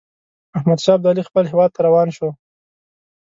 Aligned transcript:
احمدشاه 0.57 0.95
ابدالي 0.95 1.21
خپل 1.29 1.43
هیواد 1.51 1.69
ته 1.75 1.79
روان 1.87 2.07
شو. 2.15 2.29